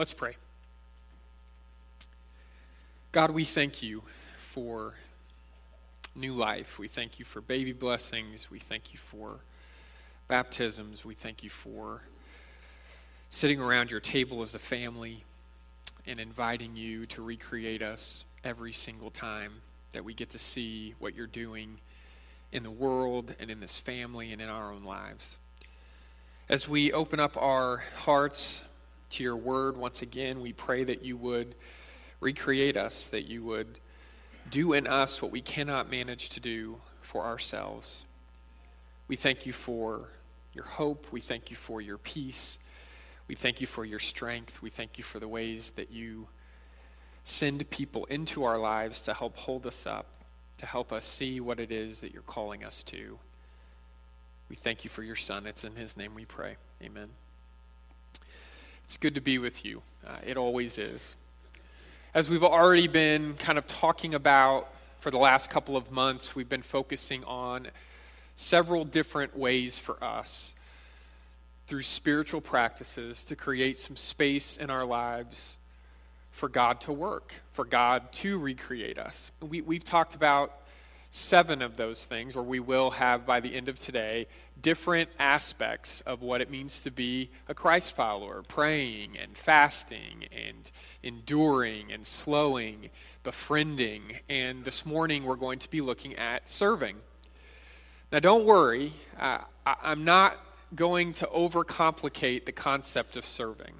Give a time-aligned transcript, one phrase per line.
[0.00, 0.32] Let's pray.
[3.12, 4.02] God, we thank you
[4.38, 4.94] for
[6.16, 6.78] new life.
[6.78, 8.50] We thank you for baby blessings.
[8.50, 9.40] We thank you for
[10.26, 11.04] baptisms.
[11.04, 12.00] We thank you for
[13.28, 15.22] sitting around your table as a family
[16.06, 19.52] and inviting you to recreate us every single time
[19.92, 21.76] that we get to see what you're doing
[22.52, 25.36] in the world and in this family and in our own lives.
[26.48, 28.64] As we open up our hearts
[29.10, 30.40] to your word once again.
[30.40, 31.54] We pray that you would
[32.20, 33.78] recreate us, that you would
[34.50, 38.04] do in us what we cannot manage to do for ourselves.
[39.08, 40.08] We thank you for
[40.52, 41.06] your hope.
[41.10, 42.58] We thank you for your peace.
[43.28, 44.60] We thank you for your strength.
[44.62, 46.28] We thank you for the ways that you
[47.24, 50.06] send people into our lives to help hold us up,
[50.58, 53.18] to help us see what it is that you're calling us to.
[54.48, 55.46] We thank you for your Son.
[55.46, 56.56] It's in his name we pray.
[56.82, 57.19] Amen.
[58.90, 59.82] It's good to be with you.
[60.04, 61.14] Uh, it always is.
[62.12, 64.66] As we've already been kind of talking about
[64.98, 67.68] for the last couple of months, we've been focusing on
[68.34, 70.54] several different ways for us
[71.68, 75.58] through spiritual practices to create some space in our lives
[76.32, 79.30] for God to work, for God to recreate us.
[79.40, 80.59] We, we've talked about
[81.10, 84.26] seven of those things, or we will have by the end of today,
[84.60, 90.70] different aspects of what it means to be a Christ follower praying and fasting and
[91.02, 92.90] enduring and slowing,
[93.24, 94.20] befriending.
[94.28, 96.96] And this morning we're going to be looking at serving.
[98.12, 100.38] Now, don't worry, uh, I'm not
[100.74, 103.74] going to overcomplicate the concept of serving.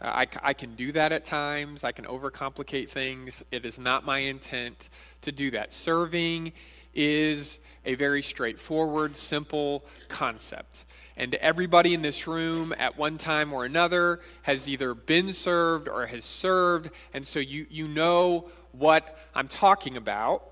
[0.00, 1.82] I, I can do that at times.
[1.84, 3.42] I can overcomplicate things.
[3.50, 4.88] It is not my intent
[5.22, 5.72] to do that.
[5.72, 6.52] Serving
[6.94, 10.84] is a very straightforward, simple concept.
[11.16, 16.06] And everybody in this room at one time or another has either been served or
[16.06, 20.44] has served, and so you, you know what I'm talking about.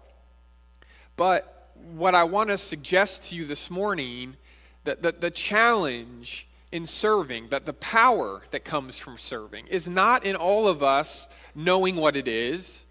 [1.17, 4.37] But what I want to suggest to you this morning
[4.85, 10.25] that the, the challenge in serving, that the power that comes from serving, is not
[10.25, 12.87] in all of us knowing what it is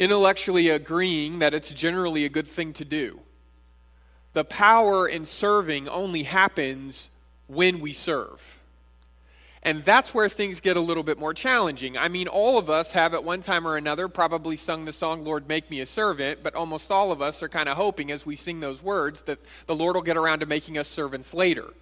[0.00, 3.20] intellectually agreeing that it's generally a good thing to do.
[4.32, 7.10] The power in serving only happens
[7.46, 8.60] when we serve.
[9.62, 11.98] And that's where things get a little bit more challenging.
[11.98, 15.22] I mean, all of us have at one time or another probably sung the song,
[15.22, 18.24] Lord, make me a servant, but almost all of us are kind of hoping as
[18.24, 21.74] we sing those words that the Lord will get around to making us servants later.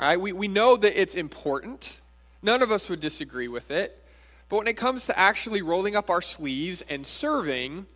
[0.00, 0.20] Right?
[0.20, 2.00] We, we know that it's important.
[2.42, 4.04] None of us would disagree with it.
[4.48, 7.86] But when it comes to actually rolling up our sleeves and serving,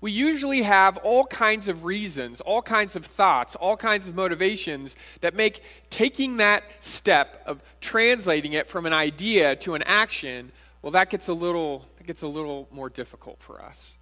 [0.00, 4.96] we usually have all kinds of reasons, all kinds of thoughts, all kinds of motivations
[5.20, 10.92] that make taking that step of translating it from an idea to an action, well,
[10.92, 13.96] that gets a little, that gets a little more difficult for us.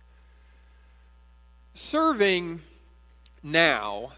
[1.74, 2.62] Serving
[3.42, 4.12] now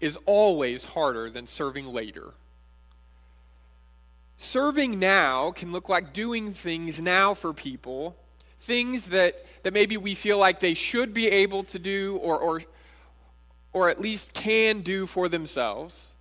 [0.00, 2.32] is always harder than serving later.
[4.36, 8.16] Serving now can look like doing things now for people,
[8.58, 12.62] things that, that maybe we feel like they should be able to do or, or,
[13.72, 16.14] or at least can do for themselves.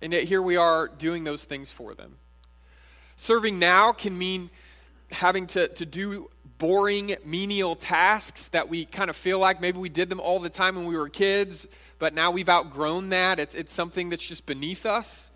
[0.00, 2.16] And yet here we are doing those things for them.
[3.16, 4.50] Serving now can mean
[5.10, 9.88] having to, to do boring, menial tasks that we kind of feel like maybe we
[9.88, 11.66] did them all the time when we were kids,
[11.98, 13.40] but now we've outgrown that.
[13.40, 15.30] It's, it's something that's just beneath us.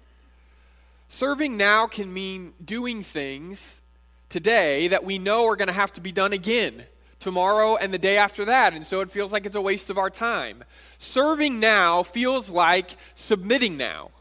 [1.12, 3.81] Serving now can mean doing things
[4.28, 6.84] today that we know are going to have to be done again
[7.19, 9.98] tomorrow and the day after that, and so it feels like it's a waste of
[9.98, 10.62] our time.
[10.98, 14.12] Serving now feels like submitting now.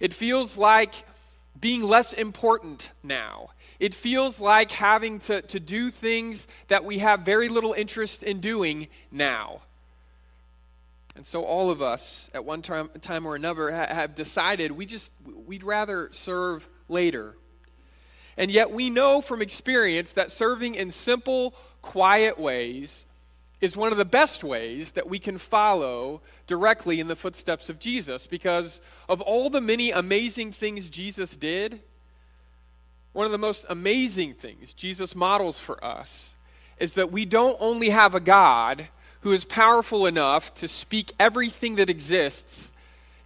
[0.00, 1.04] It feels like
[1.60, 3.50] being less important now.
[3.78, 8.40] It feels like having to, to do things that we have very little interest in
[8.40, 9.60] doing now.
[11.16, 14.84] And so all of us, at one time, time or another, ha- have decided we
[14.84, 15.10] just
[15.46, 17.36] we'd rather serve later.
[18.36, 23.06] And yet we know from experience that serving in simple, quiet ways
[23.62, 27.78] is one of the best ways that we can follow directly in the footsteps of
[27.78, 31.80] Jesus because of all the many amazing things Jesus did.
[33.14, 36.34] One of the most amazing things Jesus models for us
[36.78, 38.88] is that we don't only have a God
[39.26, 42.70] who is powerful enough to speak everything that exists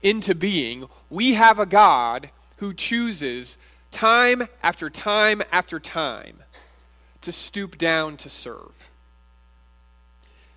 [0.03, 3.59] into being, we have a God who chooses
[3.91, 6.39] time after time after time
[7.21, 8.73] to stoop down to serve.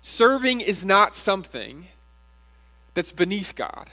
[0.00, 1.88] Serving is not something
[2.94, 3.90] that's beneath God.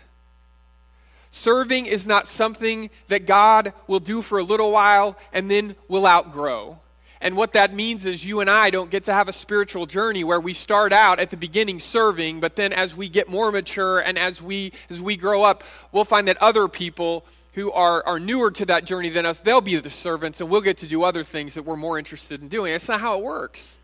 [1.32, 6.08] Serving is not something that God will do for a little while and then will
[6.08, 6.80] outgrow.
[7.22, 10.24] And what that means is you and I don't get to have a spiritual journey
[10.24, 14.00] where we start out at the beginning serving, but then as we get more mature
[14.00, 17.24] and as we as we grow up, we'll find that other people
[17.54, 20.62] who are, are newer to that journey than us, they'll be the servants and we'll
[20.62, 22.72] get to do other things that we're more interested in doing.
[22.72, 23.80] That's not how it works.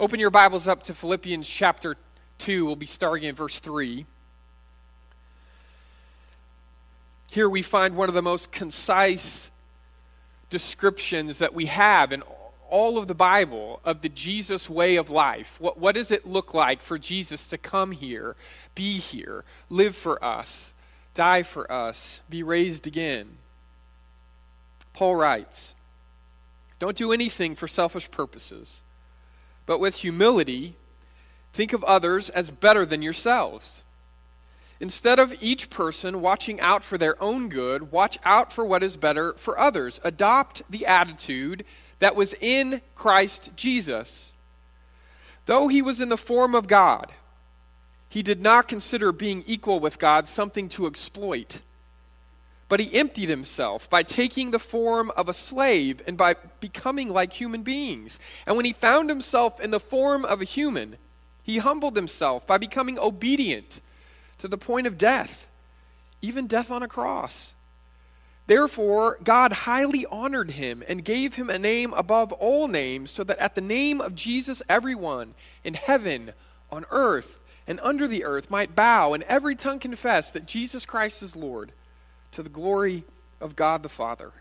[0.00, 1.96] Open your Bibles up to Philippians chapter
[2.38, 2.66] 2.
[2.66, 4.06] We'll be starting in verse 3.
[7.30, 9.50] Here we find one of the most concise
[10.50, 12.22] descriptions that we have in
[12.68, 15.56] all of the Bible of the Jesus way of life.
[15.60, 18.36] What, what does it look like for Jesus to come here,
[18.74, 20.74] be here, live for us,
[21.14, 23.38] die for us, be raised again?
[24.92, 25.74] Paul writes
[26.78, 28.82] Don't do anything for selfish purposes,
[29.64, 30.76] but with humility,
[31.52, 33.82] think of others as better than yourselves.
[34.78, 38.96] Instead of each person watching out for their own good, watch out for what is
[38.96, 40.00] better for others.
[40.04, 41.64] Adopt the attitude
[41.98, 44.34] that was in Christ Jesus.
[45.46, 47.10] Though he was in the form of God,
[48.08, 51.60] he did not consider being equal with God something to exploit.
[52.68, 57.32] But he emptied himself by taking the form of a slave and by becoming like
[57.32, 58.18] human beings.
[58.44, 60.96] And when he found himself in the form of a human,
[61.44, 63.80] he humbled himself by becoming obedient
[64.38, 65.48] to the point of death,
[66.22, 67.54] even death on a cross.
[68.46, 73.38] Therefore, God highly honored him and gave him a name above all names, so that
[73.38, 75.34] at the name of Jesus, everyone
[75.64, 76.32] in heaven,
[76.70, 81.22] on earth, and under the earth might bow, and every tongue confess that Jesus Christ
[81.22, 81.72] is Lord,
[82.32, 83.04] to the glory
[83.40, 84.32] of God the Father.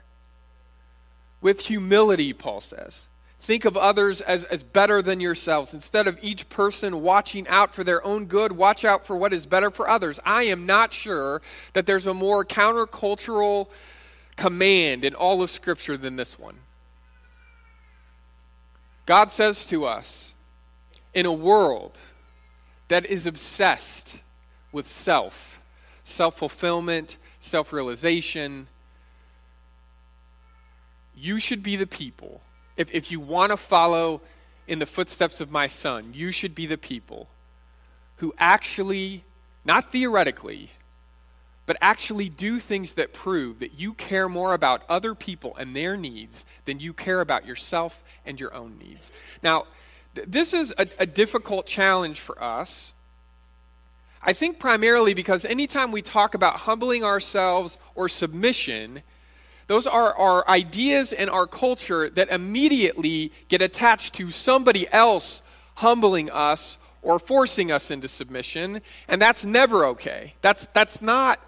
[1.41, 3.07] With humility, Paul says
[3.45, 5.75] Think of others as, as better than yourselves.
[5.75, 9.45] Instead of each person watching out for their own good, watch out for what is
[9.45, 10.19] better for others.
[10.25, 11.43] I am not sure
[11.73, 13.67] that there's a more countercultural
[14.35, 16.55] command in all of Scripture than this one.
[19.05, 20.33] God says to us,
[21.13, 21.99] in a world
[22.87, 24.15] that is obsessed
[24.71, 25.61] with self,
[26.03, 28.65] self fulfillment, self realization,
[31.15, 32.41] you should be the people
[32.77, 34.21] if, if you want to follow
[34.67, 37.27] in the footsteps of my son, you should be the people
[38.17, 39.23] who actually,
[39.63, 40.69] not theoretically,
[41.65, 45.97] but actually do things that prove that you care more about other people and their
[45.97, 49.11] needs than you care about yourself and your own needs.
[49.41, 49.65] Now,
[50.13, 52.93] th- this is a, a difficult challenge for us.
[54.21, 59.03] I think primarily because anytime we talk about humbling ourselves or submission,
[59.67, 65.41] those are our ideas and our culture that immediately get attached to somebody else
[65.75, 70.33] humbling us or forcing us into submission, and that's never okay.
[70.41, 71.39] That's, that's not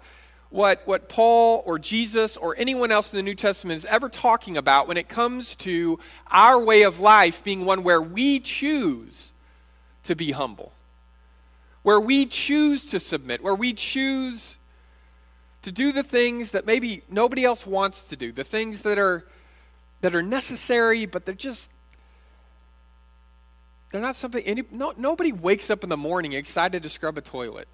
[0.50, 4.56] what, what Paul or Jesus or anyone else in the New Testament is ever talking
[4.56, 5.98] about when it comes to
[6.30, 9.32] our way of life being one where we choose
[10.04, 10.72] to be humble,
[11.82, 14.57] where we choose to submit, where we choose
[15.62, 19.26] to do the things that maybe nobody else wants to do, the things that are
[20.00, 21.70] that are necessary, but they're just
[23.90, 27.20] they're not something any no, nobody wakes up in the morning excited to scrub a
[27.20, 27.68] toilet.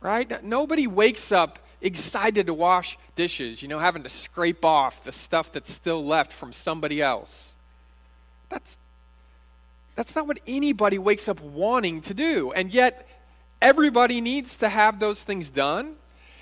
[0.00, 0.42] Right?
[0.42, 5.52] Nobody wakes up excited to wash dishes, you know, having to scrape off the stuff
[5.52, 7.54] that's still left from somebody else.
[8.48, 8.78] That's
[9.94, 12.52] that's not what anybody wakes up wanting to do.
[12.52, 13.06] And yet
[13.62, 15.94] Everybody needs to have those things done.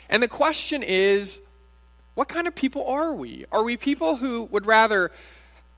[0.09, 1.41] And the question is
[2.15, 3.45] what kind of people are we?
[3.53, 5.13] Are we people who would rather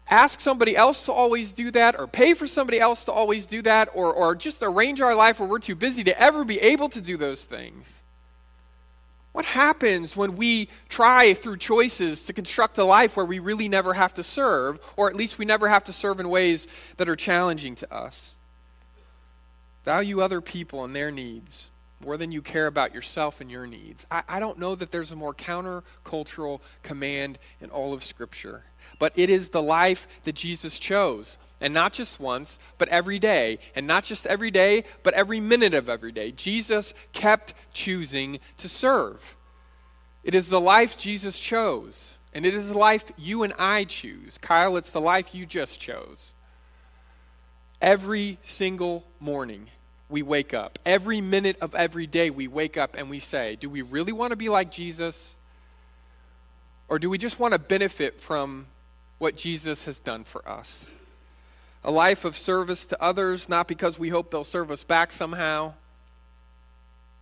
[0.08, 3.60] ask somebody else to always do that, or pay for somebody else to always do
[3.62, 6.88] that, or, or just arrange our life where we're too busy to ever be able
[6.88, 8.02] to do those things?
[9.32, 13.94] What happens when we try through choices to construct a life where we really never
[13.94, 16.66] have to serve, or at least we never have to serve in ways
[16.98, 18.36] that are challenging to us?
[19.84, 21.70] Value other people and their needs
[22.04, 24.06] more than you care about yourself and your needs.
[24.10, 28.64] I, I don't know that there's a more countercultural command in all of Scripture.
[28.98, 31.38] But it is the life that Jesus chose.
[31.60, 33.58] And not just once, but every day.
[33.74, 36.32] And not just every day, but every minute of every day.
[36.32, 39.36] Jesus kept choosing to serve.
[40.24, 42.18] It is the life Jesus chose.
[42.34, 44.38] And it is the life you and I choose.
[44.38, 46.34] Kyle, it's the life you just chose.
[47.82, 49.66] Every single morning,
[50.08, 50.78] we wake up.
[50.86, 54.30] Every minute of every day, we wake up and we say, Do we really want
[54.30, 55.34] to be like Jesus?
[56.88, 58.68] Or do we just want to benefit from
[59.18, 60.86] what Jesus has done for us?
[61.82, 65.72] A life of service to others, not because we hope they'll serve us back somehow.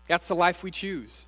[0.08, 1.24] That's the life we choose.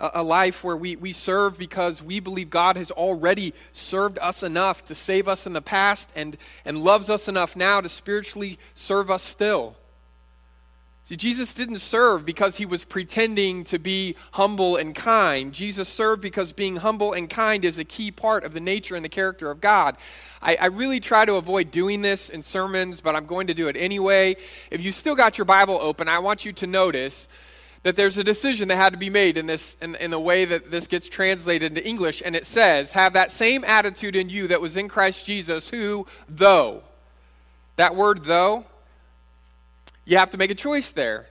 [0.00, 4.84] A, life where we, we serve because we believe God has already served us enough
[4.84, 9.10] to save us in the past and, and loves us enough now to spiritually serve
[9.10, 9.76] us still.
[11.08, 15.54] See, Jesus didn't serve because he was pretending to be humble and kind.
[15.54, 19.02] Jesus served because being humble and kind is a key part of the nature and
[19.02, 19.96] the character of God.
[20.42, 23.68] I, I, really try to avoid doing this in sermons, but I'm going to do
[23.68, 24.36] it anyway.
[24.70, 27.26] If you still got your Bible open, I want you to notice
[27.82, 30.44] that there's a decision that had to be made in this in, in the way
[30.44, 34.48] that this gets translated into English, and it says, "Have that same attitude in you
[34.48, 36.82] that was in Christ Jesus, who, though."
[37.76, 38.64] That word, though
[40.08, 41.26] you have to make a choice there.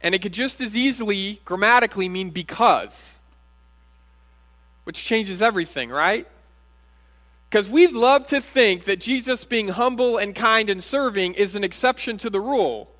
[0.00, 3.18] And it could just as easily grammatically mean because,
[4.84, 6.26] which changes everything, right?
[7.50, 11.64] Because we'd love to think that Jesus being humble and kind and serving is an
[11.64, 12.90] exception to the rule.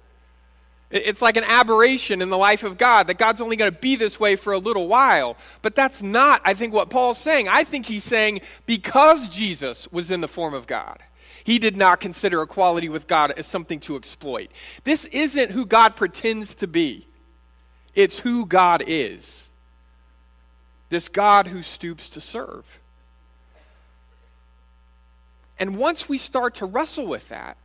[0.93, 3.97] It's like an aberration in the life of God, that God's only going to be
[3.97, 5.39] this way for a little while.
[5.63, 7.49] But that's not, I think, what Paul's saying.
[7.49, 11.03] I think he's saying because Jesus was in the form of God.
[11.45, 14.51] He did not consider equality with God as something to exploit.
[14.85, 17.07] This isn't who God pretends to be,
[17.95, 19.49] it's who God is.
[20.91, 22.67] This God who stoops to serve.
[25.59, 27.57] And once we start to wrestle with that,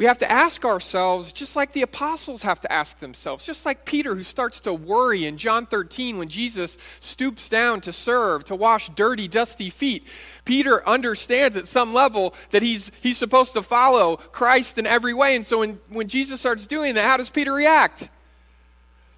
[0.00, 3.84] we have to ask ourselves, just like the apostles have to ask themselves, just like
[3.84, 8.56] Peter, who starts to worry in John 13 when Jesus stoops down to serve, to
[8.56, 10.06] wash dirty, dusty feet.
[10.46, 15.36] Peter understands at some level that he's, he's supposed to follow Christ in every way.
[15.36, 18.08] And so when, when Jesus starts doing that, how does Peter react?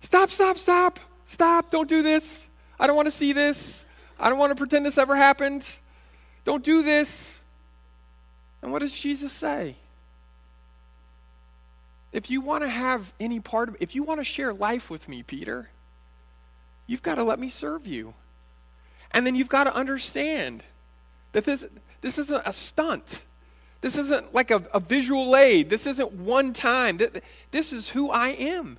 [0.01, 2.51] Stop, stop, stop, stop, don't do this.
[2.81, 3.85] I don't want to see this.
[4.19, 5.65] I don't want to pretend this ever happened.
[6.45, 7.41] Don't do this.
[8.63, 9.77] And what does Jesus say?
[12.13, 15.09] If you want to have any part of if you want to share life with
[15.09, 15.71] me, Peter,
[16.87, 18.15] you've got to let me serve you.
[19.13, 20.63] And then you've got to understand
[21.33, 21.67] that this
[22.03, 23.23] this isn't a stunt.
[23.81, 25.69] This isn't like a, a visual aid.
[25.69, 27.01] This isn't one time.
[27.51, 28.79] This is who I am.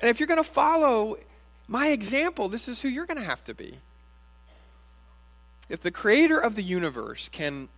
[0.00, 1.16] And if you're going to follow
[1.68, 3.78] my example, this is who you're going to have to be.
[5.68, 7.68] If the creator of the universe can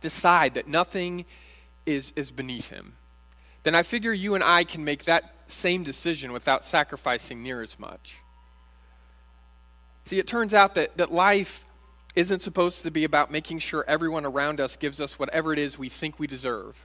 [0.00, 1.24] decide that nothing
[1.86, 2.94] is, is beneath him,
[3.64, 7.78] then I figure you and I can make that same decision without sacrificing near as
[7.78, 8.16] much.
[10.04, 11.64] See, it turns out that, that life
[12.14, 15.78] isn't supposed to be about making sure everyone around us gives us whatever it is
[15.78, 16.76] we think we deserve.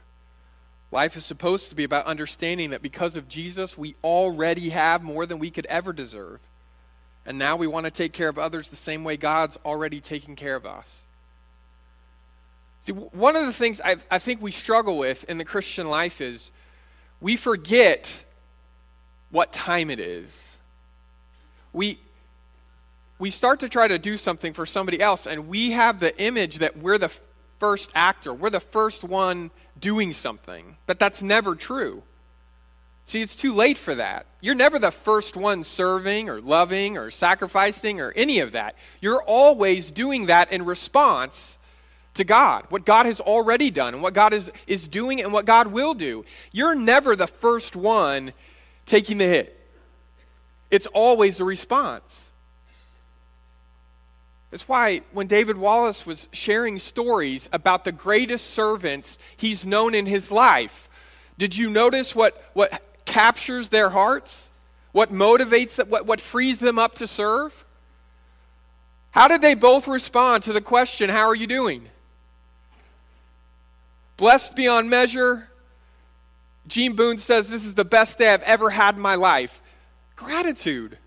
[0.92, 5.26] Life is supposed to be about understanding that because of Jesus, we already have more
[5.26, 6.40] than we could ever deserve.
[7.26, 10.36] And now we want to take care of others the same way God's already taking
[10.36, 11.04] care of us.
[12.82, 16.22] See, one of the things I, I think we struggle with in the Christian life
[16.22, 16.52] is
[17.22, 18.26] we forget
[19.32, 20.58] what time it is.
[21.74, 22.00] We,
[23.20, 26.60] we start to try to do something for somebody else, and we have the image
[26.60, 27.12] that we're the
[27.60, 30.78] first actor, we're the first one doing something.
[30.86, 32.04] But that's never true.
[33.06, 34.28] See, it's too late for that.
[34.40, 38.76] You're never the first one serving or loving or sacrificing or any of that.
[39.02, 41.58] You're always doing that in response
[42.20, 45.46] to God, what God has already done, and what God is, is doing, and what
[45.46, 46.24] God will do.
[46.52, 48.34] You're never the first one
[48.86, 49.56] taking the hit,
[50.70, 52.28] it's always the response.
[54.52, 60.08] That's why when David Wallace was sharing stories about the greatest servants he's known in
[60.08, 60.90] his life,
[61.38, 64.50] did you notice what, what captures their hearts?
[64.92, 65.90] What motivates them?
[65.90, 67.64] What, what frees them up to serve?
[69.12, 71.88] How did they both respond to the question, How are you doing?
[74.20, 75.48] Blessed beyond measure.
[76.68, 79.62] Gene Boone says, This is the best day I've ever had in my life.
[80.18, 80.98] Gratitude.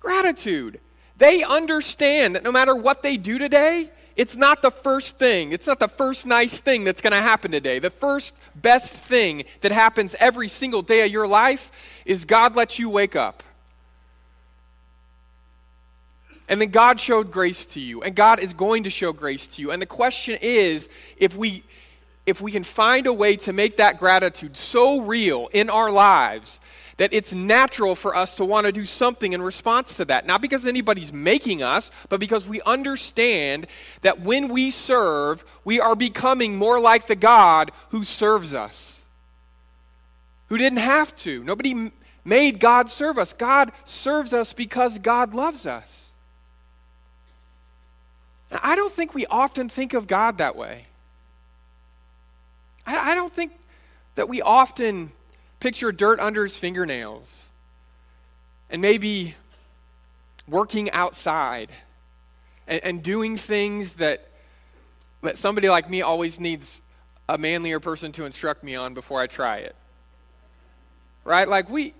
[0.00, 0.78] Gratitude.
[1.16, 5.52] They understand that no matter what they do today, it's not the first thing.
[5.52, 7.78] It's not the first nice thing that's going to happen today.
[7.78, 11.72] The first best thing that happens every single day of your life
[12.04, 13.42] is God lets you wake up.
[16.50, 19.62] And then God showed grace to you, and God is going to show grace to
[19.62, 19.70] you.
[19.70, 21.64] And the question is if we
[22.26, 26.60] if we can find a way to make that gratitude so real in our lives
[26.96, 30.26] that it's natural for us to want to do something in response to that.
[30.26, 33.66] Not because anybody's making us, but because we understand
[34.00, 39.00] that when we serve, we are becoming more like the God who serves us,
[40.48, 41.44] who didn't have to.
[41.44, 41.92] Nobody
[42.24, 43.34] made God serve us.
[43.34, 46.12] God serves us because God loves us.
[48.50, 50.86] I don't think we often think of God that way.
[52.86, 53.52] I, I don't think
[54.14, 55.12] that we often
[55.60, 57.50] picture dirt under his fingernails
[58.70, 59.34] and maybe
[60.48, 61.70] working outside
[62.66, 64.28] and, and doing things that,
[65.22, 66.80] that somebody like me always needs
[67.28, 69.74] a manlier person to instruct me on before I try it.
[71.24, 71.48] Right?
[71.48, 71.94] Like we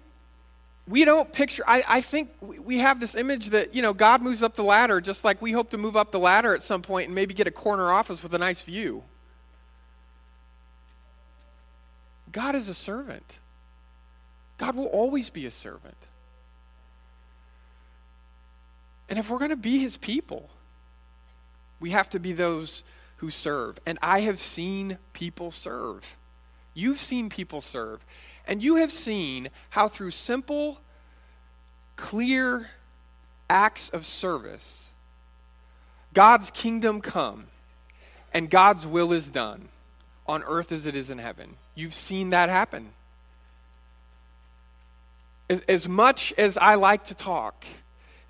[0.88, 4.40] we don't picture I, I think we have this image that, you know, God moves
[4.43, 7.07] up the ladder just like we hope to move up the ladder at some point
[7.07, 9.02] and maybe get a corner office with a nice view.
[12.37, 13.38] God is a servant.
[14.59, 15.97] God will always be a servant.
[19.09, 20.50] And if we're going to be his people,
[21.81, 22.85] we have to be those
[23.16, 23.78] who serve.
[23.87, 26.19] And I have seen people serve.
[26.75, 28.05] You've seen people serve.
[28.47, 30.83] And you have seen how, through simple,
[31.97, 32.69] clear
[33.49, 34.90] acts of service,
[36.12, 37.47] God's kingdom come
[38.35, 39.69] and God's will is done
[40.26, 41.57] on earth as it is in heaven.
[41.76, 42.88] You've seen that happen.
[45.49, 47.64] As, as much as I like to talk,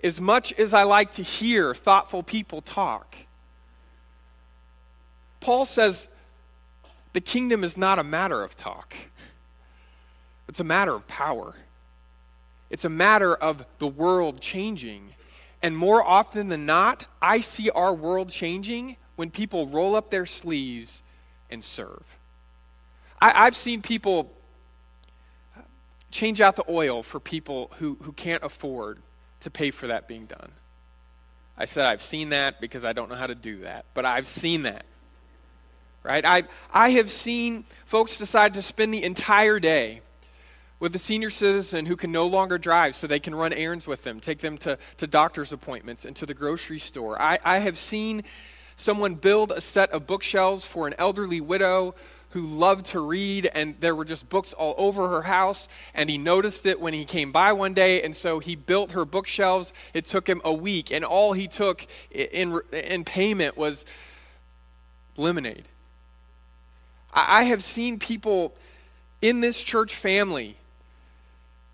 [0.05, 3.17] as much as I like to hear thoughtful people talk,
[5.41, 6.09] Paul says
[7.15, 8.95] the kingdom is not a matter of talk,
[10.49, 11.55] it's a matter of power.
[12.69, 15.11] It's a matter of the world changing.
[15.63, 20.27] And more often than not, I see our world changing when people roll up their
[20.27, 21.03] sleeves
[21.51, 22.03] and serve.
[23.21, 24.33] I, have seen people
[26.11, 29.01] change out the oil for people who, who can't afford
[29.41, 30.51] to pay for that being done.
[31.59, 34.27] I said I've seen that because I don't know how to do that, but I've
[34.27, 34.85] seen that.
[36.03, 36.25] Right?
[36.25, 40.03] I, I have seen folks decide to spend the entire day
[40.79, 44.05] with a senior citizen who can no longer drive so they can run errands with
[44.05, 47.21] them, take them to, to doctor's appointments and to the grocery store.
[47.21, 48.25] I, I have seen
[48.77, 51.95] someone build a set of bookshelves for an elderly widow
[52.37, 55.69] who loved to read, and there were just books all over her house.
[55.95, 59.07] And he noticed it when he came by one day, and so he built her
[59.07, 59.73] bookshelves.
[59.95, 63.87] It took him a week, and all he took in, in payment was
[65.17, 65.65] lemonade.
[67.15, 68.55] I, I have seen people
[69.23, 70.59] in this church family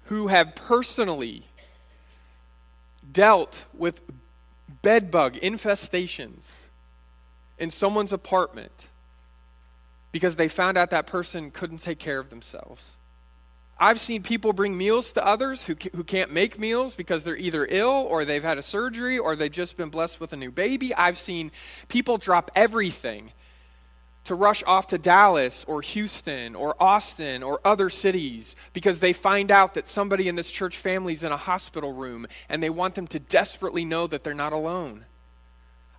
[0.04, 1.42] who have personally
[3.12, 4.00] dealt with
[4.80, 6.60] bedbug infestations
[7.58, 8.86] in someone's apartment
[10.12, 12.96] because they found out that person couldn't take care of themselves.
[13.78, 17.66] I've seen people bring meals to others who, who can't make meals because they're either
[17.68, 20.94] ill or they've had a surgery or they've just been blessed with a new baby.
[20.94, 21.50] I've seen
[21.88, 23.32] people drop everything
[24.24, 29.50] to rush off to Dallas or Houston or Austin or other cities because they find
[29.50, 32.94] out that somebody in this church family is in a hospital room and they want
[32.94, 35.06] them to desperately know that they're not alone.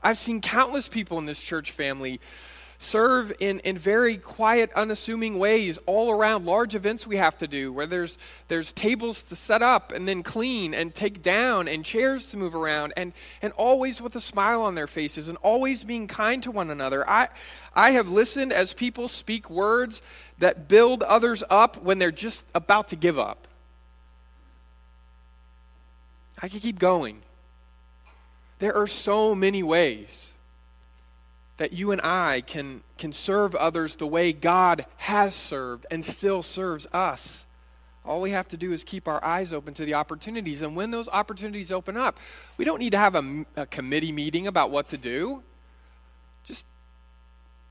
[0.02, 2.22] I've seen countless people in this church family
[2.84, 7.72] serve in, in very quiet, unassuming ways all around large events we have to do,
[7.72, 8.18] where there's,
[8.50, 12.54] there's tables to set up and then clean and take down and chairs to move
[12.54, 16.52] around, and, and always with a smile on their faces and always being kind to
[16.52, 17.10] one another.
[17.10, 17.30] I,
[17.74, 20.02] I have listened as people speak words
[20.40, 23.48] that build others up when they're just about to give up.
[26.42, 27.22] I could keep going.
[28.60, 30.33] There are so many ways
[31.58, 36.42] that you and I can, can serve others the way God has served and still
[36.42, 37.46] serves us.
[38.06, 40.62] All we have to do is keep our eyes open to the opportunities.
[40.62, 42.20] And when those opportunities open up,
[42.58, 45.42] we don't need to have a, a committee meeting about what to do.
[46.44, 46.66] Just,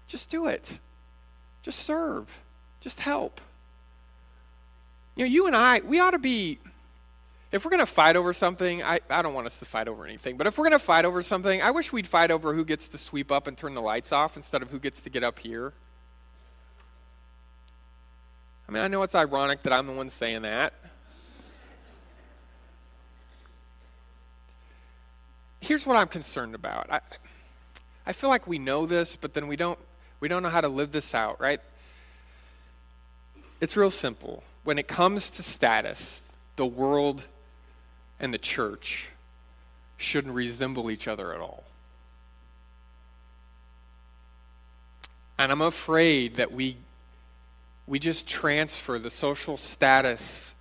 [0.07, 0.79] just do it.
[1.63, 2.41] Just serve.
[2.81, 3.41] Just help.
[5.17, 6.59] You know, you and I, we ought to be
[7.53, 10.07] if we're going to fight over something, I, I don't want us to fight over
[10.07, 12.65] anything, but if we're going to fight over something, I wish we'd fight over who
[12.65, 15.23] gets to sweep up and turn the lights off instead of who gets to get
[15.23, 15.75] up here.
[18.67, 20.73] I mean, I know it's ironic that I'm the one saying that.
[25.61, 26.91] Here's what I'm concerned about.
[26.91, 27.01] I,
[28.07, 29.79] I feel like we know this, but then we don't,
[30.21, 31.61] we don't know how to live this out, right?
[33.61, 34.43] It's real simple.
[34.65, 36.23] When it comes to status,
[36.57, 37.27] the world
[38.23, 39.09] and the church
[39.99, 41.65] shouldn't resemble each other at all.
[45.39, 46.77] And I'm afraid that we,
[47.87, 50.55] we just transfer the social status,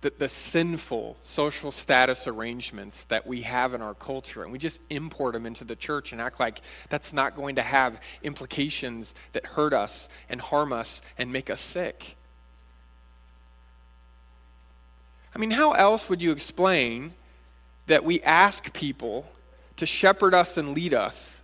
[0.00, 4.80] the, the sinful social status arrangements that we have in our culture, and we just
[4.88, 9.44] import them into the church and act like that's not going to have implications that
[9.44, 12.16] hurt us and harm us and make us sick.
[15.34, 17.14] I mean, how else would you explain
[17.86, 19.26] that we ask people
[19.76, 21.40] to shepherd us and lead us,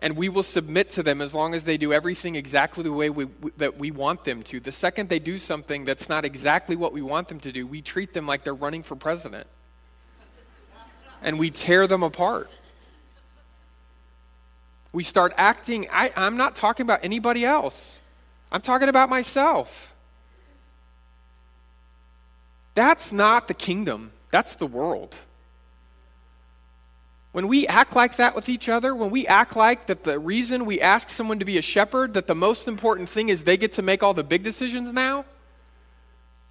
[0.00, 3.10] and we will submit to them as long as they do everything exactly the way
[3.10, 3.26] we,
[3.58, 4.60] that we want them to.
[4.60, 7.82] The second they do something that's not exactly what we want them to do, we
[7.82, 9.46] treat them like they're running for president.
[11.22, 12.50] and we tear them apart.
[14.92, 18.00] We start acting, I, I'm not talking about anybody else,
[18.50, 19.92] I'm talking about myself.
[22.76, 25.16] That's not the kingdom, that's the world.
[27.32, 30.66] When we act like that with each other, when we act like that the reason
[30.66, 33.72] we ask someone to be a shepherd, that the most important thing is they get
[33.74, 35.24] to make all the big decisions now,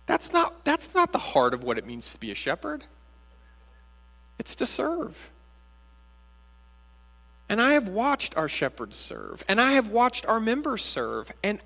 [0.07, 2.83] that's not, that's not the heart of what it means to be a shepherd.
[4.39, 5.29] It's to serve.
[7.49, 11.59] And I have watched our shepherds serve, and I have watched our members serve, and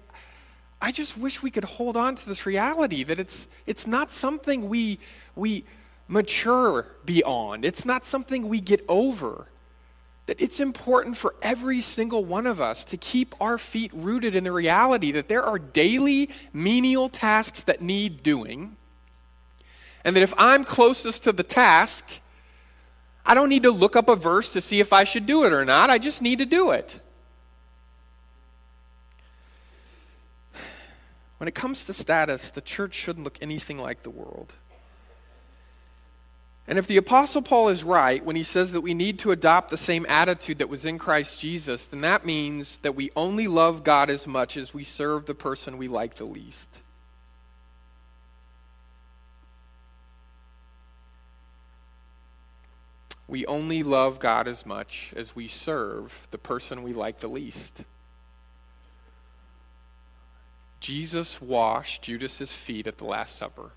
[0.82, 4.70] I just wish we could hold on to this reality that it's, it's not something
[4.70, 5.00] we,
[5.36, 5.66] we
[6.08, 7.66] mature beyond.
[7.66, 9.48] It's not something we get over.
[10.28, 14.44] That it's important for every single one of us to keep our feet rooted in
[14.44, 18.78] the reality that there are daily menial tasks that need doing.
[20.06, 22.22] And that if I'm closest to the task,
[23.26, 25.52] I don't need to look up a verse to see if I should do it
[25.52, 25.90] or not.
[25.90, 27.02] I just need to do it.
[31.40, 34.54] When it comes to status, the church shouldn't look anything like the world.
[36.68, 39.72] And if the Apostle Paul is right when he says that we need to adopt
[39.72, 43.84] the same attitude that was in Christ Jesus, then that means that we only love
[43.84, 46.70] God as much as we serve the person we like the least.
[53.28, 57.84] We only love God as much as we serve the person we like the least.
[60.80, 63.72] Jesus washed Judas's feet at the Last Supper.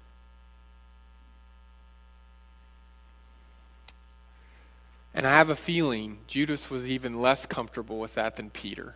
[5.15, 8.95] And I have a feeling Judas was even less comfortable with that than Peter.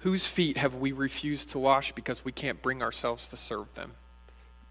[0.00, 3.92] Whose feet have we refused to wash because we can't bring ourselves to serve them?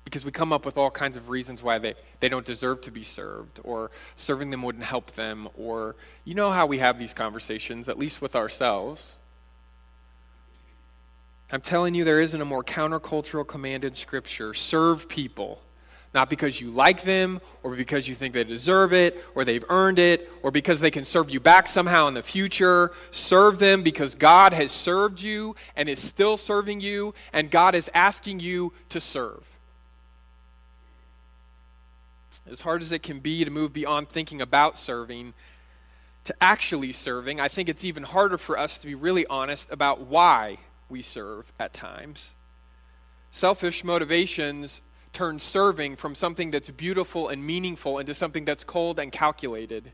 [0.03, 2.91] Because we come up with all kinds of reasons why they, they don't deserve to
[2.91, 7.13] be served, or serving them wouldn't help them, or you know how we have these
[7.13, 9.17] conversations, at least with ourselves.
[11.51, 15.61] I'm telling you, there isn't a more countercultural command in Scripture serve people
[16.15, 19.99] not because you like them or because you think they deserve it or they've earned
[19.99, 22.93] it or because they can serve you back somehow in the future.
[23.11, 27.91] Serve them because God has served you and is still serving you, and God is
[27.93, 29.43] asking you to serve.
[32.49, 35.33] As hard as it can be to move beyond thinking about serving
[36.23, 40.01] to actually serving, I think it's even harder for us to be really honest about
[40.01, 42.33] why we serve at times.
[43.31, 49.11] Selfish motivations turn serving from something that's beautiful and meaningful into something that's cold and
[49.11, 49.91] calculated.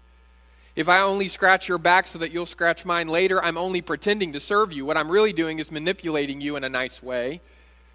[0.75, 4.33] If I only scratch your back so that you'll scratch mine later, I'm only pretending
[4.33, 4.85] to serve you.
[4.85, 7.41] What I'm really doing is manipulating you in a nice way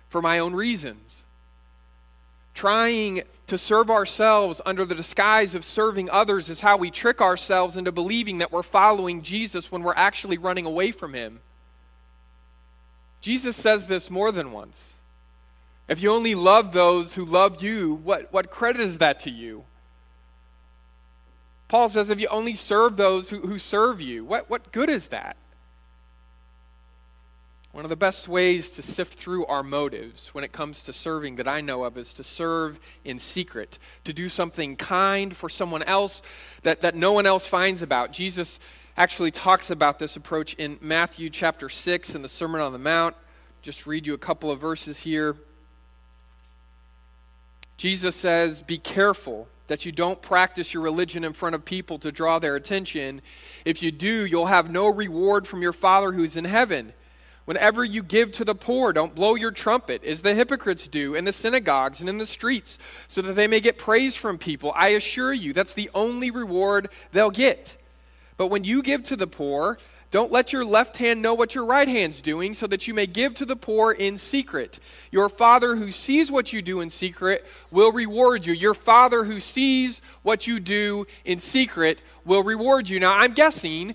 [0.09, 1.25] for my own reasons.
[2.55, 7.77] Trying to serve ourselves under the disguise of serving others is how we trick ourselves
[7.77, 11.41] into believing that we're following Jesus when we're actually running away from him.
[13.27, 14.95] Jesus says this more than once.
[15.89, 19.65] If you only love those who love you, what, what credit is that to you?
[21.67, 25.09] Paul says, if you only serve those who, who serve you, what, what good is
[25.09, 25.37] that?
[27.73, 31.35] One of the best ways to sift through our motives when it comes to serving
[31.35, 35.83] that I know of is to serve in secret, to do something kind for someone
[35.83, 36.23] else
[36.63, 38.13] that, that no one else finds about.
[38.13, 38.61] Jesus
[38.97, 43.15] actually talks about this approach in Matthew chapter 6 in the Sermon on the Mount.
[43.63, 45.37] Just read you a couple of verses here.
[47.77, 52.13] Jesus says, Be careful that you don't practice your religion in front of people to
[52.13, 53.21] draw their attention.
[53.65, 56.93] If you do, you'll have no reward from your Father who's in heaven.
[57.45, 61.25] Whenever you give to the poor, don't blow your trumpet, as the hypocrites do in
[61.25, 62.79] the synagogues and in the streets,
[63.09, 64.73] so that they may get praise from people.
[64.75, 67.77] I assure you, that's the only reward they'll get.
[68.37, 69.79] But when you give to the poor,
[70.11, 73.07] don't let your left hand know what your right hand's doing, so that you may
[73.07, 74.79] give to the poor in secret.
[75.11, 78.55] Your Father who sees what you do in secret will reward you.
[78.55, 83.01] Your Father who sees what you do in secret will reward you.
[83.01, 83.95] Now, I'm guessing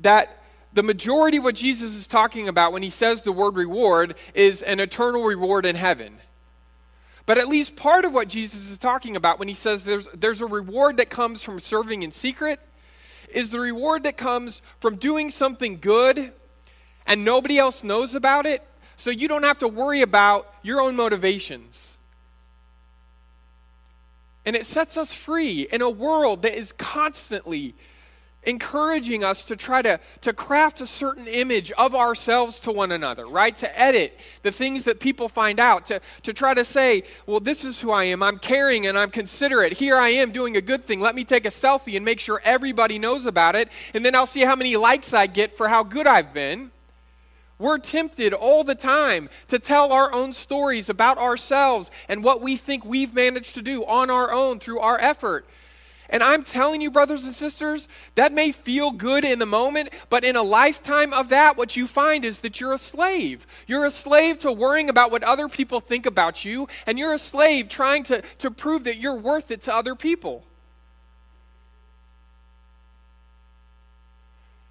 [0.00, 4.16] that the majority of what Jesus is talking about when he says the word reward
[4.34, 6.18] is an eternal reward in heaven.
[7.26, 10.42] But at least part of what Jesus is talking about when he says there's, there's
[10.42, 12.60] a reward that comes from serving in secret
[13.34, 16.32] is the reward that comes from doing something good
[17.06, 18.62] and nobody else knows about it,
[18.96, 21.96] so you don't have to worry about your own motivations.
[24.46, 27.74] And it sets us free in a world that is constantly
[28.46, 33.26] encouraging us to try to, to craft a certain image of ourselves to one another,
[33.26, 33.56] right?
[33.56, 37.64] To edit the things that people find out, to, to try to say, well, this
[37.64, 38.22] is who I am.
[38.22, 39.74] I'm caring and I'm considerate.
[39.74, 41.00] Here I am doing a good thing.
[41.00, 43.68] Let me take a selfie and make sure everybody knows about it.
[43.94, 46.70] And then I'll see how many likes I get for how good I've been.
[47.58, 52.56] We're tempted all the time to tell our own stories about ourselves and what we
[52.56, 55.46] think we've managed to do on our own through our effort.
[56.10, 60.24] And I'm telling you, brothers and sisters, that may feel good in the moment, but
[60.24, 63.46] in a lifetime of that, what you find is that you're a slave.
[63.66, 67.18] You're a slave to worrying about what other people think about you, and you're a
[67.18, 70.44] slave trying to, to prove that you're worth it to other people.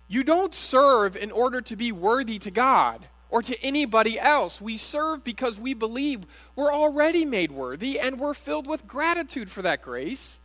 [0.08, 4.62] You don't serve in order to be worthy to God or to anybody else.
[4.62, 9.64] We serve because we believe we're already made worthy and we're filled with gratitude for
[9.64, 10.40] that grace.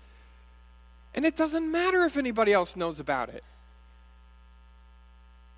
[1.18, 3.42] And it doesn't matter if anybody else knows about it.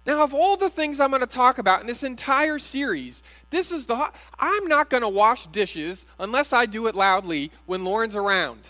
[0.06, 3.70] Now, of all the things I'm going to talk about in this entire series, this
[3.70, 4.10] is the.
[4.38, 8.60] I'm not going to wash dishes unless I do it loudly when Lauren's around.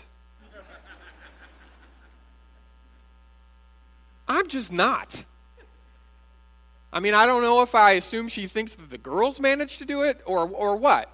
[4.27, 5.23] I'm just not.
[6.91, 9.85] I mean, I don't know if I assume she thinks that the girls managed to
[9.85, 11.09] do it or, or what.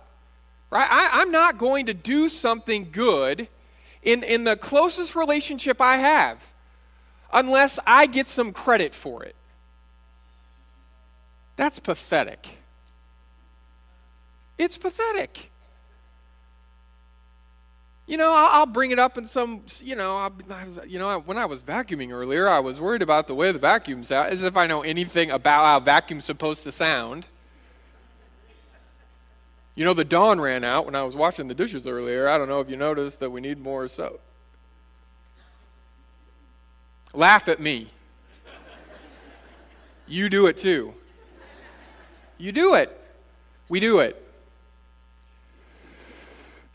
[0.72, 0.88] Right?
[0.90, 3.48] I, I'm not going to do something good
[4.02, 6.40] in, in the closest relationship I have
[7.34, 9.36] unless I get some credit for it.
[11.56, 12.48] That's pathetic.
[14.58, 15.52] It's pathetic.
[18.06, 21.38] You know, I'll, bring it up in some, you know, I was, you know, when
[21.38, 24.56] I was vacuuming earlier, I was worried about the way the vacuum sounds, as if
[24.56, 27.26] I know anything about how vacuum's supposed to sound.
[29.78, 32.28] You know, the dawn ran out when I was washing the dishes earlier.
[32.28, 34.20] I don't know if you noticed that we need more soap.
[37.14, 37.88] Laugh at me.
[40.08, 40.96] You do it too.
[42.40, 42.90] You do it.
[43.70, 44.20] We do it.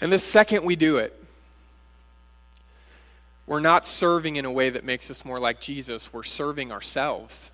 [0.00, 1.12] And the second we do it,
[3.48, 6.12] we're not serving in a way that makes us more like Jesus.
[6.12, 7.50] We're serving ourselves.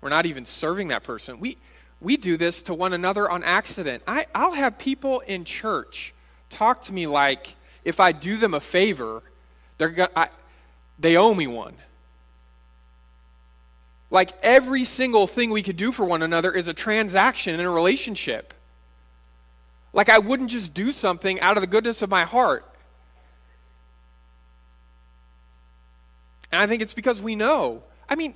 [0.00, 1.38] We're not even serving that person.
[1.38, 1.56] We,
[2.04, 4.02] we do this to one another on accident.
[4.06, 6.12] I, I'll have people in church
[6.50, 9.22] talk to me like if I do them a favor,
[9.78, 10.28] they're go- I,
[10.98, 11.74] they owe me one.
[14.10, 17.70] Like every single thing we could do for one another is a transaction in a
[17.70, 18.54] relationship.
[19.92, 22.64] Like I wouldn't just do something out of the goodness of my heart.
[26.52, 27.82] And I think it's because we know.
[28.08, 28.34] I mean,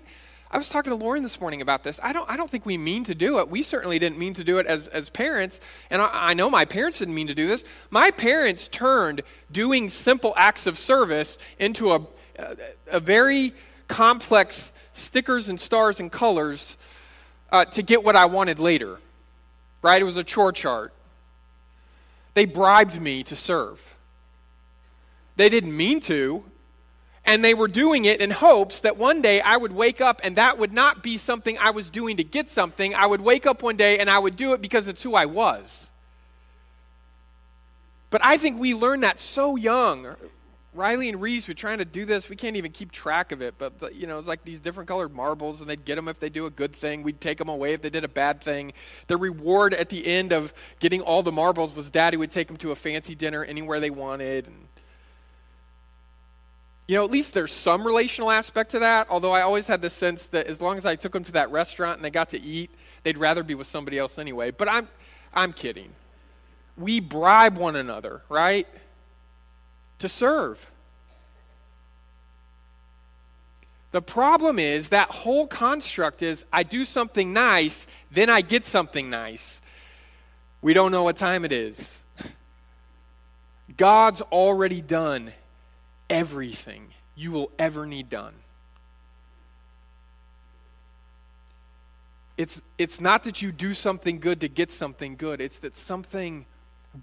[0.50, 2.00] I was talking to Lauren this morning about this.
[2.02, 3.50] I don't, I don't think we mean to do it.
[3.50, 5.60] We certainly didn't mean to do it as, as parents.
[5.90, 7.64] And I, I know my parents didn't mean to do this.
[7.90, 12.06] My parents turned doing simple acts of service into a,
[12.86, 13.52] a, very
[13.88, 16.78] complex stickers and stars and colors
[17.52, 18.98] uh, to get what I wanted later.
[19.82, 20.00] Right?
[20.00, 20.94] It was a chore chart.
[22.32, 23.96] They bribed me to serve.
[25.36, 26.42] They didn't mean to,
[27.28, 30.34] and they were doing it in hopes that one day I would wake up and
[30.36, 32.94] that would not be something I was doing to get something.
[32.94, 35.26] I would wake up one day and I would do it because it's who I
[35.26, 35.90] was.
[38.08, 40.16] But I think we learned that so young.
[40.72, 42.30] Riley and Reese were trying to do this.
[42.30, 43.56] We can't even keep track of it.
[43.58, 46.30] But, you know, it's like these different colored marbles, and they'd get them if they
[46.30, 47.02] do a good thing.
[47.02, 48.72] We'd take them away if they did a bad thing.
[49.06, 52.56] The reward at the end of getting all the marbles was daddy would take them
[52.58, 54.46] to a fancy dinner anywhere they wanted.
[54.46, 54.68] And
[56.88, 59.90] you know, at least there's some relational aspect to that, although I always had the
[59.90, 62.40] sense that as long as I took them to that restaurant and they got to
[62.40, 62.70] eat,
[63.02, 64.50] they'd rather be with somebody else anyway.
[64.50, 64.88] But I'm,
[65.34, 65.90] I'm kidding.
[66.78, 68.66] We bribe one another, right?
[69.98, 70.66] To serve.
[73.92, 79.10] The problem is that whole construct is I do something nice, then I get something
[79.10, 79.60] nice.
[80.62, 82.02] We don't know what time it is.
[83.76, 85.32] God's already done
[86.08, 88.34] everything you will ever need done.
[92.36, 96.46] It's, it's not that you do something good to get something good, it's that something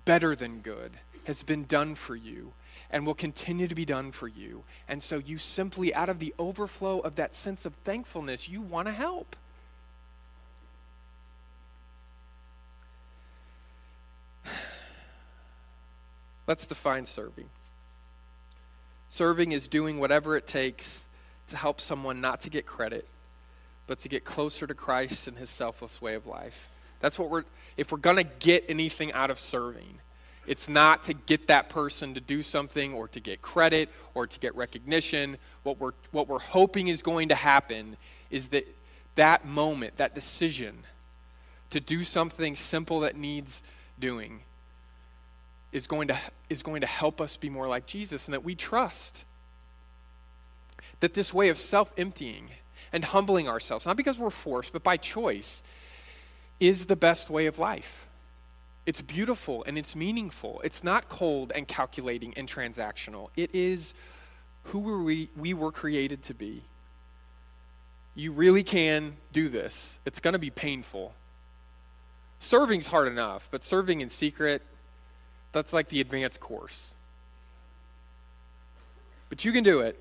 [0.06, 0.94] better than good
[1.26, 2.54] has been done for you
[2.90, 4.64] and will continue to be done for you.
[4.88, 8.88] And so you simply, out of the overflow of that sense of thankfulness, you want
[8.88, 9.36] to help.
[16.48, 17.50] Let's define serving.
[19.16, 21.06] Serving is doing whatever it takes
[21.48, 23.08] to help someone not to get credit,
[23.88, 26.68] but to get closer to Christ and his selfless way of life.
[27.00, 27.46] That's what we're,
[27.78, 30.00] if we're going to get anything out of serving,
[30.48, 34.40] It's not to get that person to do something or to get credit or to
[34.40, 35.38] get recognition.
[35.64, 37.98] What we're, what we're hoping is going to happen
[38.30, 38.68] is that
[39.16, 40.84] that moment, that decision
[41.72, 43.64] to do something simple that needs
[44.00, 44.42] doing,
[45.76, 46.18] is going to,
[46.50, 49.26] is going to help us be more like Jesus and that we trust
[51.02, 52.50] that this way of self emptying
[52.94, 55.62] and humbling ourselves, not because we're forced, but by choice,
[56.62, 58.08] is the best way of life.
[58.86, 60.62] It's beautiful and it's meaningful.
[60.64, 63.30] It's not cold and calculating and transactional.
[63.36, 63.94] It is
[64.66, 66.62] who we, we were created to be.
[68.16, 70.00] You really can do this.
[70.06, 71.14] It's going to be painful.
[72.40, 74.62] Serving's hard enough, but serving in secret,
[75.56, 76.94] that's like the advanced course.
[79.30, 79.98] But you can do it.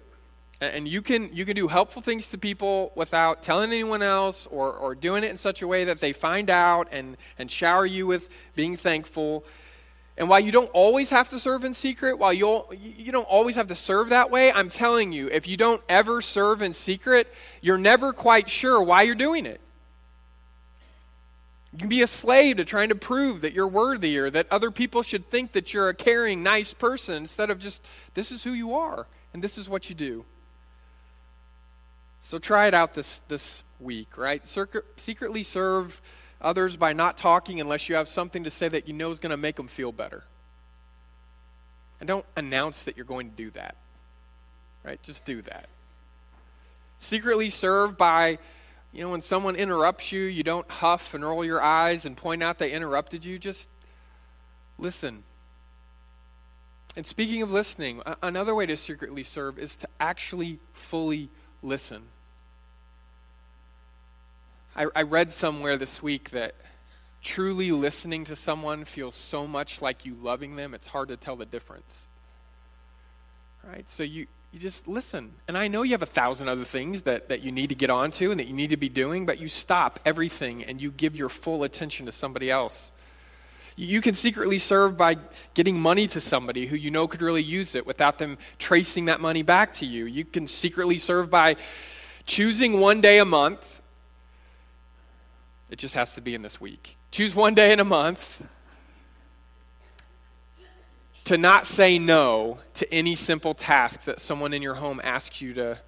[0.61, 4.73] And you can, you can do helpful things to people without telling anyone else or,
[4.73, 8.07] or doing it in such a way that they find out and, and shower you
[8.07, 9.45] with being thankful.
[10.17, 13.55] And while you don't always have to serve in secret, while you'll, you don't always
[13.55, 17.33] have to serve that way, I'm telling you, if you don't ever serve in secret,
[17.61, 19.61] you're never quite sure why you're doing it.
[21.75, 24.71] You can be a slave to trying to prove that you're worthy or that other
[24.71, 27.85] people should think that you're a caring, nice person instead of just,
[28.15, 30.25] this is who you are and this is what you do.
[32.21, 34.47] So try it out this, this week, right?
[34.97, 36.01] secretly serve
[36.41, 39.31] others by not talking unless you have something to say that you know is going
[39.31, 40.23] to make them feel better.
[41.99, 43.75] And don't announce that you're going to do that,
[44.85, 45.03] right?
[45.03, 45.69] Just do that.
[46.99, 48.39] Secretly serve by,
[48.95, 52.45] you know, when someone interrupts you, you don't huff and roll your eyes and point
[52.45, 53.41] out they interrupted you.
[53.41, 53.69] Just
[54.79, 55.25] listen.
[56.97, 61.29] And speaking of listening, another way to secretly serve is to actually fully
[61.61, 62.03] listen.
[64.77, 66.55] I, I read somewhere this week that
[67.21, 71.35] truly listening to someone feels so much like you loving them, it's hard to tell
[71.35, 72.07] the difference.
[73.65, 73.91] Right?
[73.91, 75.33] So you, you just listen.
[75.49, 77.91] And I know you have a thousand other things that, that you need to get
[77.91, 81.17] onto and that you need to be doing, but you stop everything and you give
[81.17, 82.93] your full attention to somebody else.
[83.75, 85.17] You can secretly serve by
[85.55, 89.21] getting money to somebody who you know could really use it without them tracing that
[89.21, 90.05] money back to you.
[90.05, 91.57] You can secretly serve by
[92.25, 93.83] choosing one day a month
[95.69, 96.97] it just has to be in this week.
[97.11, 98.47] Choose one day in a month
[101.25, 105.55] to not say no to any simple task that someone in your home asks you
[105.55, 105.79] to,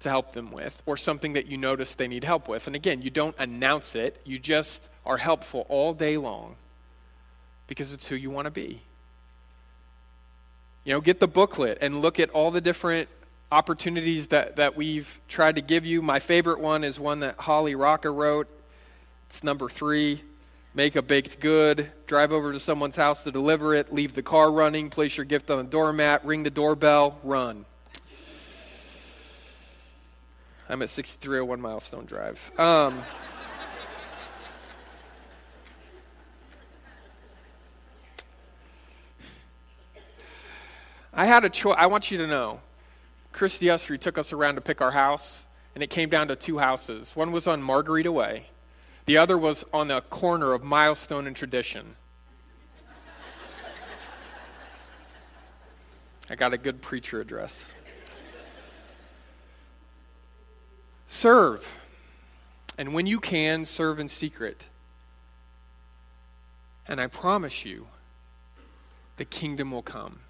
[0.00, 2.66] to help them with or something that you notice they need help with.
[2.66, 6.56] And again, you don't announce it, you just are helpful all day long
[7.66, 8.82] because it's who you want to be.
[10.84, 13.08] You know, get the booklet and look at all the different
[13.50, 16.02] opportunities that, that we've tried to give you.
[16.02, 18.48] My favorite one is one that Holly Rocker wrote.
[19.28, 20.22] It's number three.
[20.74, 24.50] Make a baked good, drive over to someone's house to deliver it, leave the car
[24.50, 27.66] running, place your gift on the doormat, ring the doorbell, run.
[30.70, 32.50] I'm at 6301 Milestone Drive.
[32.58, 33.02] Um,
[41.12, 41.76] I had a choice.
[41.78, 42.62] I want you to know.
[43.32, 46.56] Christy Usry took us around to pick our house, and it came down to two
[46.56, 47.14] houses.
[47.14, 48.46] One was on Margarita Way,
[49.06, 51.96] the other was on the corner of Milestone and Tradition.
[56.30, 57.72] I got a good preacher address.
[61.08, 61.70] Serve.
[62.78, 64.64] And when you can, serve in secret.
[66.88, 67.86] And I promise you,
[69.18, 70.20] the kingdom will come.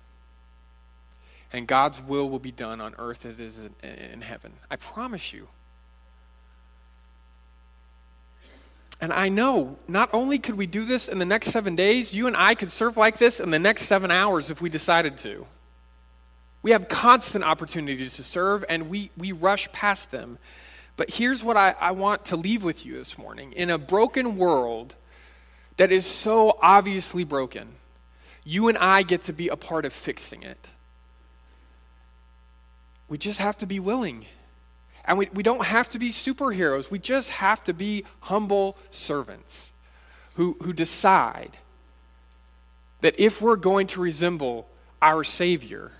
[1.52, 4.54] And God's will will be done on earth as it is in heaven.
[4.70, 5.48] I promise you.
[9.02, 12.28] And I know not only could we do this in the next seven days, you
[12.28, 15.44] and I could serve like this in the next seven hours if we decided to.
[16.62, 20.38] We have constant opportunities to serve, and we, we rush past them.
[20.96, 23.52] But here's what I, I want to leave with you this morning.
[23.54, 24.94] In a broken world
[25.78, 27.66] that is so obviously broken,
[28.44, 30.68] you and I get to be a part of fixing it.
[33.08, 34.26] We just have to be willing.
[35.04, 39.72] And we, we don't have to be superheroes, we just have to be humble servants
[40.34, 41.56] who, who decide
[43.00, 44.68] that if we're going to resemble
[45.00, 45.90] our Savior,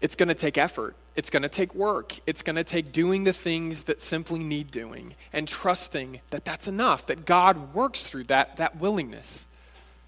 [0.00, 0.96] it's going to take effort.
[1.14, 2.18] It's going to take work.
[2.26, 6.66] It's going to take doing the things that simply need doing and trusting that that's
[6.66, 9.46] enough, that God works through that, that willingness,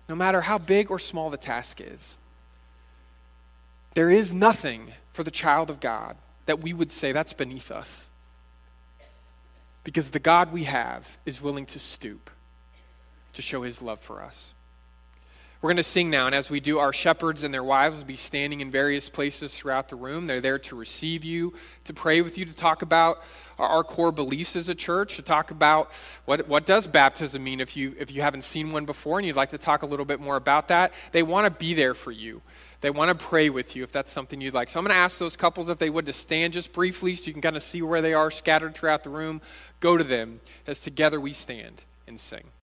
[0.08, 2.16] no matter how big or small the task is.
[3.92, 6.16] There is nothing for the child of God
[6.46, 8.08] that we would say that's beneath us.
[9.82, 12.30] Because the God we have is willing to stoop
[13.34, 14.54] to show his love for us.
[15.64, 18.04] We're going to sing now, and as we do, our shepherds and their wives will
[18.04, 20.26] be standing in various places throughout the room.
[20.26, 23.22] They're there to receive you, to pray with you, to talk about
[23.58, 25.90] our, core beliefs as a church, to talk about
[26.26, 29.36] what, what does baptism mean if you, if you haven't seen one before and you'd
[29.36, 30.92] like to talk a little bit more about that.
[31.12, 32.42] They want to be there for you.
[32.84, 34.68] They want to pray with you if that's something you'd like.
[34.68, 37.28] So I'm going to ask those couples if they would to stand just briefly so
[37.28, 39.40] you can kind of see where they are scattered throughout the room.
[39.80, 42.44] Go to them as together we stand and sing.